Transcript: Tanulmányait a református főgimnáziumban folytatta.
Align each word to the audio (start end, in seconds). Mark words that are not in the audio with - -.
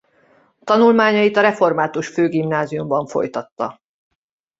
Tanulmányait 0.63 1.37
a 1.37 1.41
református 1.41 2.07
főgimnáziumban 2.07 3.07
folytatta. 3.07 3.79